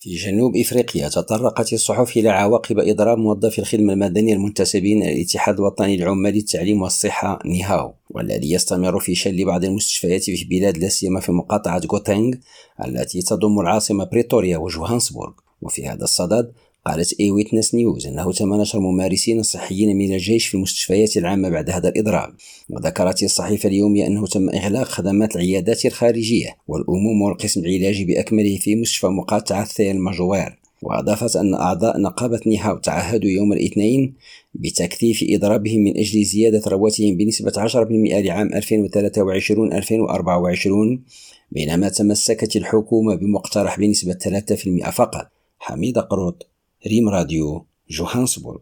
في 0.00 0.14
جنوب 0.14 0.56
إفريقيا 0.56 1.08
تطرقت 1.08 1.72
الصحف 1.72 2.16
إلى 2.16 2.28
عواقب 2.28 2.78
إضراب 2.78 3.18
موظفي 3.18 3.58
الخدمة 3.58 3.92
المدنية 3.92 4.34
المنتسبين 4.34 5.02
إلى 5.02 5.12
الاتحاد 5.12 5.58
الوطني 5.58 5.94
العمالي 5.94 6.38
للتعليم 6.38 6.82
والصحة 6.82 7.38
NEHAWU 7.44 7.94
والذي 8.10 8.52
يستمر 8.52 9.00
في 9.00 9.14
شل 9.14 9.44
بعض 9.44 9.64
المستشفيات 9.64 10.24
في 10.24 10.44
بلاد 10.44 10.78
لا 10.78 10.88
سيما 10.88 11.20
في 11.20 11.32
مقاطعة 11.32 11.80
غوتينغ 11.92 12.34
التي 12.84 13.22
تضم 13.22 13.60
العاصمة 13.60 14.04
بريتوريا 14.04 14.58
وجوهانسبورغ. 14.58 15.32
وفي 15.62 15.88
هذا 15.88 16.04
الصدد 16.04 16.52
قالت 16.88 17.20
Eyewitness 17.20 17.74
News 17.74 18.06
إنه 18.06 18.32
تم 18.32 18.54
نشر 18.54 18.80
ممارسين 18.80 19.42
صحيين 19.42 19.96
من 19.96 20.12
الجيش 20.12 20.46
في 20.46 20.54
المستشفيات 20.54 21.16
العامة 21.16 21.48
بعد 21.48 21.70
هذا 21.70 21.88
الإضراب. 21.88 22.34
وذكرت 22.70 23.22
الصحيفة 23.22 23.68
اليوميه 23.68 24.06
أنه 24.06 24.26
تم 24.26 24.50
إغلاق 24.50 24.84
خدمات 24.84 25.36
العيادات 25.36 25.86
الخارجية 25.86 26.56
والأمومة 26.68 27.22
والقسم 27.22 27.60
العلاجي 27.60 28.04
بأكمله 28.04 28.58
في 28.58 28.76
مستشفى 28.76 29.06
مقاطعة 29.06 29.64
ثيل 29.64 29.98
ماجوير 29.98 30.58
وأضافت 30.82 31.36
أن 31.36 31.54
أعضاء 31.54 32.00
نقابة 32.00 32.40
NEHAWU 32.46 32.78
تعهدوا 32.78 33.30
يوم 33.30 33.52
الاثنين 33.52 34.14
بتكثيف 34.54 35.24
إضرابهم 35.30 35.80
من 35.80 35.98
أجل 35.98 36.24
زيادة 36.24 36.62
رواتهم 36.66 37.16
بنسبة 37.16 37.50
10% 37.50 37.76
لعام 38.24 38.50
2023-2024 38.50 38.58
بينما 41.52 41.88
تمسكت 41.88 42.56
الحكومة 42.56 43.14
بمقترح 43.14 43.78
بنسبة 43.80 44.16
3% 44.86 44.90
فقط. 44.90 45.26
حميد 45.58 45.98
قروط 45.98 46.57
ريم 46.87 47.09
راديو 47.09 47.65
جوهانسبورغ 47.89 48.61